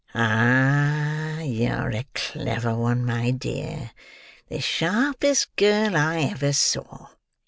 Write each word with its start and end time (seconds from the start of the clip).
"Ha! 0.13 1.41
you're 1.43 1.91
a 1.95 2.07
clever 2.15 2.73
one, 2.75 3.05
my 3.05 3.29
dear: 3.29 3.91
the 4.49 4.59
sharpest 4.59 5.55
girl 5.55 5.95
I 5.95 6.21
ever 6.35 6.53
saw!" 6.53 7.09